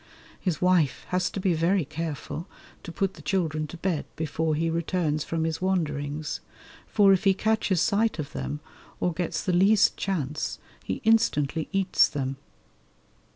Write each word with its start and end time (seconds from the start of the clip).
His 0.39 0.59
wife 0.63 1.05
has 1.09 1.29
to 1.29 1.39
be 1.39 1.53
very 1.53 1.85
careful 1.85 2.47
to 2.81 2.91
put 2.91 3.13
the 3.13 3.21
children 3.21 3.67
to 3.67 3.77
bed 3.77 4.05
before 4.15 4.55
he 4.55 4.67
returns 4.67 5.23
from 5.23 5.43
his 5.43 5.61
wanderings, 5.61 6.39
for 6.87 7.13
if 7.13 7.23
he 7.23 7.35
catches 7.35 7.81
sight 7.81 8.17
of 8.17 8.31
them 8.31 8.61
or 8.99 9.13
gets 9.13 9.43
the 9.43 9.53
least 9.53 9.95
chance 9.97 10.57
he 10.83 11.01
instantly 11.03 11.69
eats 11.71 12.09
them. 12.09 12.37